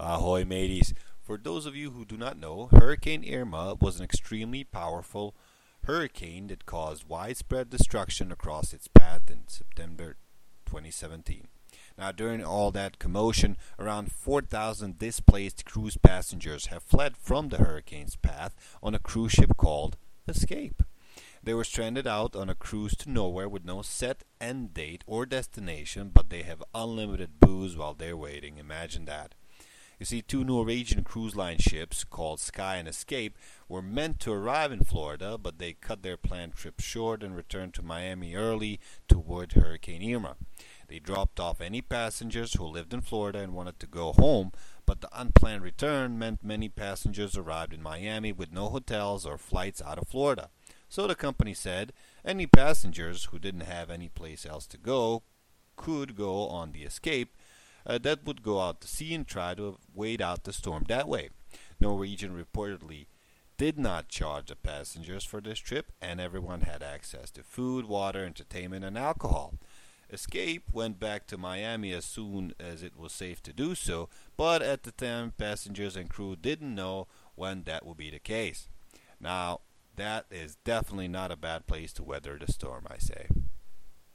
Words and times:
Ahoy, 0.00 0.44
mateys! 0.44 0.94
For 1.20 1.36
those 1.36 1.66
of 1.66 1.74
you 1.74 1.90
who 1.90 2.04
do 2.04 2.16
not 2.16 2.38
know, 2.38 2.68
Hurricane 2.70 3.24
Irma 3.28 3.74
was 3.80 3.98
an 3.98 4.04
extremely 4.04 4.62
powerful 4.62 5.34
hurricane 5.84 6.46
that 6.46 6.66
caused 6.66 7.08
widespread 7.08 7.68
destruction 7.68 8.30
across 8.30 8.72
its 8.72 8.86
path 8.86 9.28
in 9.28 9.48
September 9.48 10.16
2017. 10.66 11.48
Now, 11.98 12.12
during 12.12 12.44
all 12.44 12.70
that 12.70 13.00
commotion, 13.00 13.56
around 13.76 14.12
4,000 14.12 14.98
displaced 14.98 15.64
cruise 15.64 15.96
passengers 15.96 16.66
have 16.66 16.84
fled 16.84 17.16
from 17.16 17.48
the 17.48 17.56
hurricane's 17.56 18.14
path 18.14 18.54
on 18.80 18.94
a 18.94 19.00
cruise 19.00 19.32
ship 19.32 19.56
called 19.56 19.96
Escape. 20.28 20.84
They 21.42 21.54
were 21.54 21.64
stranded 21.64 22.06
out 22.06 22.36
on 22.36 22.48
a 22.48 22.54
cruise 22.54 22.94
to 22.98 23.10
nowhere 23.10 23.48
with 23.48 23.64
no 23.64 23.82
set 23.82 24.22
end 24.40 24.74
date 24.74 25.02
or 25.08 25.26
destination, 25.26 26.12
but 26.14 26.30
they 26.30 26.42
have 26.42 26.62
unlimited 26.72 27.40
booze 27.40 27.76
while 27.76 27.94
they're 27.94 28.16
waiting. 28.16 28.58
Imagine 28.58 29.04
that. 29.06 29.34
You 29.98 30.06
see, 30.06 30.22
two 30.22 30.44
Norwegian 30.44 31.02
cruise 31.02 31.34
line 31.34 31.58
ships 31.58 32.04
called 32.04 32.38
Sky 32.38 32.76
and 32.76 32.86
Escape 32.86 33.36
were 33.68 33.82
meant 33.82 34.20
to 34.20 34.32
arrive 34.32 34.70
in 34.70 34.84
Florida, 34.84 35.36
but 35.36 35.58
they 35.58 35.72
cut 35.72 36.02
their 36.02 36.16
planned 36.16 36.54
trip 36.54 36.78
short 36.80 37.24
and 37.24 37.34
returned 37.34 37.74
to 37.74 37.82
Miami 37.82 38.36
early 38.36 38.78
to 39.08 39.18
avoid 39.18 39.52
Hurricane 39.52 40.14
Irma. 40.14 40.36
They 40.86 41.00
dropped 41.00 41.40
off 41.40 41.60
any 41.60 41.82
passengers 41.82 42.54
who 42.54 42.64
lived 42.64 42.94
in 42.94 43.00
Florida 43.00 43.40
and 43.40 43.54
wanted 43.54 43.80
to 43.80 43.88
go 43.88 44.12
home, 44.12 44.52
but 44.86 45.00
the 45.00 45.10
unplanned 45.12 45.64
return 45.64 46.16
meant 46.16 46.44
many 46.44 46.68
passengers 46.68 47.36
arrived 47.36 47.74
in 47.74 47.82
Miami 47.82 48.30
with 48.30 48.52
no 48.52 48.68
hotels 48.68 49.26
or 49.26 49.36
flights 49.36 49.82
out 49.82 49.98
of 49.98 50.06
Florida. 50.06 50.48
So 50.88 51.08
the 51.08 51.16
company 51.16 51.54
said 51.54 51.92
any 52.24 52.46
passengers 52.46 53.24
who 53.26 53.40
didn't 53.40 53.62
have 53.62 53.90
any 53.90 54.08
place 54.08 54.46
else 54.46 54.66
to 54.68 54.78
go 54.78 55.24
could 55.76 56.16
go 56.16 56.46
on 56.48 56.72
the 56.72 56.84
escape 56.84 57.36
uh, 57.86 57.98
that 57.98 58.24
would 58.24 58.42
go 58.42 58.60
out 58.60 58.80
to 58.80 58.88
sea 58.88 59.14
and 59.14 59.26
try 59.26 59.54
to 59.54 59.78
wait 59.94 60.20
out 60.20 60.44
the 60.44 60.52
storm 60.52 60.84
that 60.88 61.08
way. 61.08 61.30
Norwegian 61.80 62.32
reportedly 62.32 63.06
did 63.56 63.78
not 63.78 64.08
charge 64.08 64.46
the 64.46 64.56
passengers 64.56 65.24
for 65.24 65.40
this 65.40 65.58
trip, 65.58 65.92
and 66.00 66.20
everyone 66.20 66.62
had 66.62 66.82
access 66.82 67.30
to 67.32 67.42
food, 67.42 67.86
water, 67.86 68.24
entertainment, 68.24 68.84
and 68.84 68.96
alcohol. 68.96 69.54
Escape 70.10 70.64
went 70.72 70.98
back 70.98 71.26
to 71.26 71.36
Miami 71.36 71.92
as 71.92 72.04
soon 72.04 72.54
as 72.58 72.82
it 72.82 72.96
was 72.96 73.12
safe 73.12 73.42
to 73.42 73.52
do 73.52 73.74
so, 73.74 74.08
but 74.36 74.62
at 74.62 74.84
the 74.84 74.92
time, 74.92 75.32
passengers 75.36 75.96
and 75.96 76.08
crew 76.08 76.34
didn't 76.34 76.74
know 76.74 77.06
when 77.34 77.64
that 77.64 77.84
would 77.84 77.96
be 77.98 78.10
the 78.10 78.18
case. 78.18 78.68
Now, 79.20 79.60
that 79.96 80.26
is 80.30 80.56
definitely 80.64 81.08
not 81.08 81.32
a 81.32 81.36
bad 81.36 81.66
place 81.66 81.92
to 81.94 82.04
weather 82.04 82.38
the 82.38 82.50
storm, 82.50 82.86
I 82.88 82.98
say. 82.98 83.26